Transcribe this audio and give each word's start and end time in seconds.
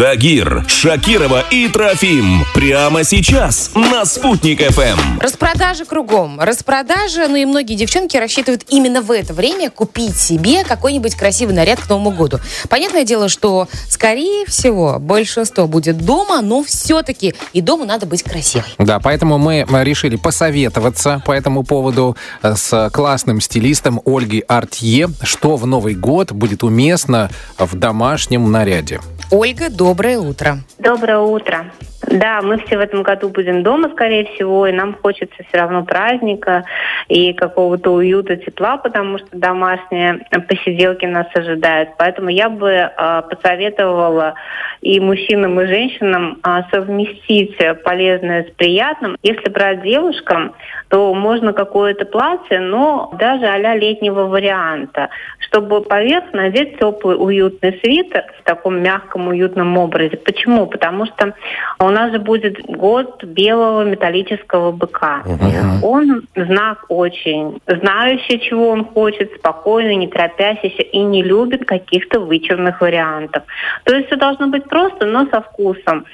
Тагир, 0.00 0.64
Шакирова 0.66 1.44
и 1.50 1.68
Трофим. 1.68 2.46
Прямо 2.54 3.04
сейчас 3.04 3.70
на 3.74 4.06
«Спутник 4.06 4.62
ФМ». 4.62 5.20
Распродажи 5.20 5.84
кругом. 5.84 6.40
Распродажи, 6.40 7.28
ну 7.28 7.36
и 7.36 7.44
многие 7.44 7.74
девчонки 7.74 8.16
рассчитывают 8.16 8.64
именно 8.70 9.02
в 9.02 9.10
это 9.10 9.34
время 9.34 9.68
купить 9.68 10.16
себе 10.16 10.64
какой-нибудь 10.64 11.14
красивый 11.16 11.54
наряд 11.54 11.80
к 11.80 11.88
Новому 11.90 12.12
году. 12.12 12.40
Понятное 12.70 13.04
дело, 13.04 13.28
что, 13.28 13.68
скорее 13.90 14.46
всего, 14.46 14.96
большинство 14.98 15.66
будет 15.66 15.98
дома, 15.98 16.40
но 16.40 16.64
все-таки 16.64 17.34
и 17.52 17.60
дома 17.60 17.84
надо 17.84 18.06
быть 18.06 18.22
красивой. 18.22 18.64
Да, 18.78 19.00
поэтому 19.00 19.36
мы 19.36 19.66
решили 19.82 20.16
посоветоваться 20.16 21.22
по 21.26 21.32
этому 21.32 21.62
поводу 21.62 22.16
с 22.42 22.88
классным 22.90 23.42
стилистом 23.42 24.00
Ольгой 24.06 24.44
Артье, 24.48 25.10
что 25.22 25.56
в 25.56 25.66
Новый 25.66 25.94
год 25.94 26.32
будет 26.32 26.62
уместно 26.62 27.28
в 27.58 27.76
домашнем 27.76 28.50
наряде. 28.50 29.02
Ольга, 29.32 29.68
доброе 29.90 30.18
утро. 30.18 30.58
Доброе 30.78 31.18
утро. 31.18 31.72
Да, 32.10 32.40
мы 32.42 32.58
все 32.58 32.76
в 32.76 32.80
этом 32.80 33.04
году 33.04 33.28
будем 33.28 33.62
дома, 33.62 33.88
скорее 33.90 34.24
всего, 34.24 34.66
и 34.66 34.72
нам 34.72 34.96
хочется 35.00 35.44
все 35.46 35.58
равно 35.58 35.84
праздника 35.84 36.64
и 37.06 37.32
какого-то 37.32 37.92
уюта, 37.92 38.36
тепла, 38.36 38.78
потому 38.78 39.18
что 39.18 39.28
домашние 39.30 40.26
посиделки 40.48 41.06
нас 41.06 41.28
ожидают. 41.34 41.90
Поэтому 41.98 42.28
я 42.28 42.48
бы 42.48 42.68
э, 42.68 43.22
посоветовала 43.30 44.34
и 44.80 44.98
мужчинам, 44.98 45.60
и 45.60 45.66
женщинам 45.66 46.40
э, 46.44 46.62
совместить 46.72 47.56
полезное 47.84 48.42
с 48.42 48.50
приятным. 48.56 49.16
Если 49.22 49.48
брать 49.48 49.82
девушкам, 49.82 50.54
то 50.88 51.14
можно 51.14 51.52
какое-то 51.52 52.04
платье, 52.06 52.58
но 52.58 53.12
даже 53.16 53.46
а 53.46 53.76
летнего 53.76 54.22
варианта, 54.22 55.10
чтобы 55.38 55.82
поверх 55.82 56.32
надеть 56.32 56.78
теплый 56.78 57.14
уютный 57.14 57.78
свитер 57.80 58.24
в 58.40 58.42
таком 58.42 58.82
мягком 58.82 59.28
уютном 59.28 59.78
образе. 59.78 60.16
Почему? 60.16 60.66
Потому 60.66 61.06
что 61.06 61.34
у 61.78 61.88
нас 61.90 61.99
же 62.08 62.18
будет 62.18 62.64
год 62.64 63.22
белого 63.24 63.84
металлического 63.84 64.72
быка. 64.72 65.22
Uh-huh. 65.26 65.80
Он 65.82 66.22
знак 66.34 66.86
очень 66.88 67.60
знающий, 67.66 68.40
чего 68.40 68.70
он 68.70 68.84
хочет, 68.84 69.32
спокойный, 69.34 69.96
не 69.96 70.08
торопящийся 70.08 70.82
и 70.82 70.98
не 71.00 71.22
любит 71.22 71.64
каких-то 71.66 72.20
вычурных 72.20 72.80
вариантов. 72.80 73.42
То 73.84 73.94
есть 73.94 74.06
все 74.06 74.16
должно 74.16 74.46
быть 74.48 74.64
просто, 74.64 75.06
но 75.06 75.26
со 75.26 75.40
вкусом. 75.42 76.04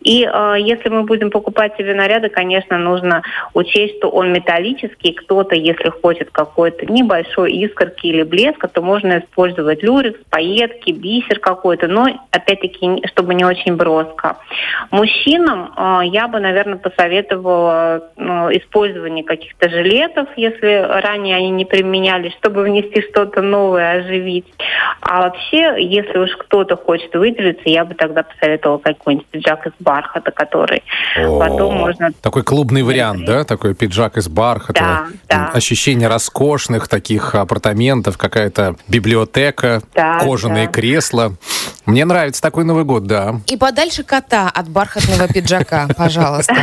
И 0.00 0.24
э, 0.24 0.56
если 0.60 0.88
мы 0.88 1.02
будем 1.02 1.30
покупать 1.30 1.76
себе 1.76 1.94
наряды, 1.94 2.28
конечно, 2.28 2.78
нужно 2.78 3.22
учесть, 3.52 3.98
что 3.98 4.08
он 4.08 4.32
металлический. 4.32 5.12
Кто-то, 5.12 5.54
если 5.54 5.90
хочет 5.90 6.30
какой-то 6.30 6.86
небольшой 6.86 7.52
искорки 7.52 8.06
или 8.06 8.22
блеска, 8.22 8.68
то 8.68 8.82
можно 8.82 9.18
использовать 9.18 9.82
люрекс, 9.82 10.20
пайетки, 10.30 10.92
бисер 10.92 11.38
какой-то, 11.38 11.88
но 11.88 12.06
опять-таки, 12.30 13.06
чтобы 13.06 13.34
не 13.34 13.44
очень 13.44 13.76
броско. 13.76 14.36
Мужчинам 15.34 15.72
э, 15.76 16.00
я 16.06 16.28
бы, 16.28 16.40
наверное, 16.40 16.78
посоветовала 16.78 18.10
э, 18.16 18.22
использование 18.56 19.24
каких-то 19.24 19.68
жилетов, 19.68 20.28
если 20.36 21.00
ранее 21.02 21.36
они 21.36 21.50
не 21.50 21.64
применялись, 21.64 22.32
чтобы 22.38 22.62
внести 22.62 23.02
что-то 23.02 23.42
новое, 23.42 24.00
оживить. 24.00 24.46
А 25.00 25.22
вообще, 25.22 25.76
если 25.78 26.18
уж 26.18 26.30
кто-то 26.36 26.76
хочет 26.76 27.14
выделиться, 27.14 27.62
я 27.66 27.84
бы 27.84 27.94
тогда 27.94 28.22
посоветовала 28.22 28.78
какой-нибудь 28.78 29.26
пиджак 29.26 29.66
из 29.66 29.72
бархата, 29.80 30.30
который 30.30 30.82
О, 31.16 31.38
потом 31.38 31.74
можно... 31.76 32.10
Такой 32.22 32.42
клубный 32.42 32.82
вариант, 32.82 33.24
да? 33.24 33.44
Такой 33.44 33.74
пиджак 33.74 34.16
из 34.16 34.28
бархата. 34.28 34.80
Да, 34.80 35.06
да. 35.28 35.50
Ощущение 35.52 36.08
роскошных 36.08 36.88
таких 36.88 37.34
апартаментов, 37.34 38.18
какая-то 38.18 38.76
библиотека, 38.88 39.82
да, 39.94 40.18
кожаные 40.20 40.66
да. 40.66 40.72
кресла. 40.72 41.32
Мне 41.86 42.06
нравится 42.06 42.40
такой 42.40 42.64
Новый 42.64 42.84
год, 42.84 43.04
да. 43.04 43.36
И 43.46 43.58
подальше 43.58 44.04
кота 44.04 44.50
от 44.52 44.68
бархатного 44.68 45.28
пиджака, 45.28 45.86
пожалуйста. 45.96 46.54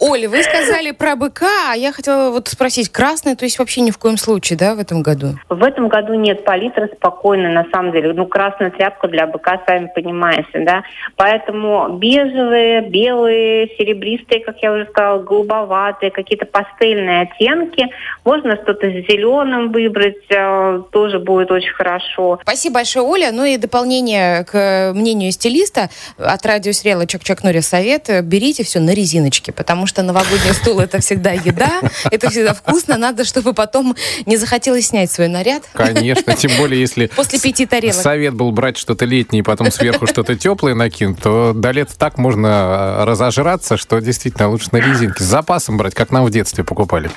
Оля, 0.00 0.28
вы 0.28 0.42
сказали 0.42 0.90
про 0.90 1.14
быка, 1.14 1.70
а 1.70 1.76
я 1.76 1.92
хотела 1.92 2.30
вот 2.30 2.48
спросить, 2.48 2.90
красный, 2.90 3.36
то 3.36 3.44
есть 3.44 3.58
вообще 3.58 3.80
ни 3.80 3.92
в 3.92 3.98
коем 3.98 4.16
случае, 4.16 4.58
да, 4.58 4.74
в 4.74 4.80
этом 4.80 5.02
году? 5.02 5.38
В 5.48 5.62
этом 5.62 5.88
году 5.88 6.14
нет, 6.14 6.44
палитра 6.44 6.88
спокойно, 6.96 7.48
на 7.50 7.64
самом 7.72 7.92
деле. 7.92 8.12
Ну, 8.12 8.26
красная 8.26 8.70
тряпка 8.70 9.06
для 9.06 9.26
быка, 9.28 9.60
сами 9.66 9.88
понимаете, 9.94 10.60
да. 10.60 10.82
Поэтому 11.16 11.96
бежевые, 11.98 12.82
белые, 12.88 13.68
серебристые, 13.78 14.44
как 14.44 14.56
я 14.62 14.72
уже 14.72 14.86
сказала, 14.86 15.22
голубоватые, 15.22 16.10
какие-то 16.10 16.46
пастельные 16.46 17.22
оттенки. 17.22 17.86
Можно 18.24 18.56
что-то 18.56 18.88
с 18.88 19.06
зеленым 19.08 19.70
выбрать, 19.70 20.16
э, 20.28 20.82
тоже 20.90 21.20
будет 21.20 21.52
очень 21.52 21.72
хорошо. 21.72 22.40
Спасибо 22.42 22.74
большое, 22.74 23.06
Оля. 23.06 23.30
Ну 23.32 23.44
и 23.44 23.56
дополнение 23.56 24.23
к 24.46 24.92
мнению 24.94 25.32
стилиста 25.32 25.90
от 26.18 26.44
радиосериала 26.46 27.06
«Чак-Чак 27.06 27.42
Норрис» 27.42 27.68
совет, 27.68 28.08
берите 28.24 28.64
все 28.64 28.80
на 28.80 28.90
резиночке, 28.90 29.52
потому 29.52 29.86
что 29.86 30.02
новогодний 30.02 30.52
стул– 30.52 30.80
это 30.80 31.00
всегда 31.00 31.32
еда, 31.32 31.80
это 32.10 32.30
всегда 32.30 32.54
вкусно, 32.54 32.96
надо, 32.96 33.24
чтобы 33.24 33.52
потом 33.52 33.96
не 34.26 34.36
захотелось 34.36 34.88
снять 34.88 35.10
свой 35.10 35.28
наряд. 35.28 35.64
Конечно, 35.72 36.34
тем 36.34 36.52
более, 36.58 36.80
если 36.80 37.06
После 37.06 37.38
пяти 37.38 37.66
тарелок. 37.66 37.96
совет 37.96 38.34
был 38.34 38.50
брать 38.52 38.76
что-то 38.76 39.04
летнее, 39.04 39.40
и 39.40 39.42
потом 39.42 39.70
сверху 39.70 40.06
что-то 40.06 40.36
теплое 40.36 40.74
накинуть, 40.74 41.20
то 41.20 41.52
до 41.54 41.70
лета 41.70 41.96
так 41.98 42.18
можно 42.18 42.48
а, 42.50 43.04
разожраться, 43.04 43.76
что 43.76 43.98
действительно 44.00 44.48
лучше 44.48 44.68
на 44.72 44.78
резинке. 44.78 45.22
С 45.22 45.26
запасом 45.26 45.76
брать, 45.76 45.94
как 45.94 46.10
нам 46.10 46.24
в 46.24 46.30
детстве 46.30 46.64
покупали. 46.64 47.10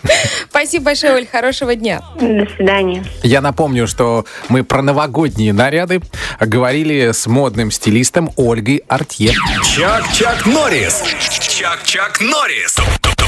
Спасибо 0.50 0.86
большое, 0.86 1.14
Оль, 1.14 1.28
хорошего 1.28 1.76
дня. 1.76 2.02
До 2.20 2.48
свидания. 2.56 3.04
Я 3.24 3.42
напомню, 3.42 3.88
что 3.88 4.26
мы 4.50 4.64
про 4.64 4.82
новогодние 4.82 5.54
наряды 5.54 6.02
говорили 6.40 6.97
с 6.98 7.28
модным 7.28 7.72
стилистом 7.72 8.32
Ольгой 8.36 8.84
Артье. 8.88 9.34
Чак-Чак 9.64 10.46
Норрис. 10.46 11.02
Чак-Чак 11.40 12.22
Норрис. 12.22 12.76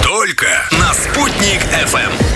Только 0.03 0.47
на 0.71 0.93
«Спутник 0.93 1.61
FM. 1.91 2.29